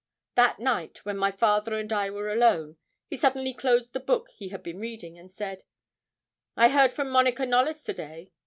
[0.33, 4.49] That night, when my father and I were alone, he suddenly closed the book he
[4.49, 5.63] had been reading, and said
[6.57, 8.31] 'I heard from Monica Knollys to day.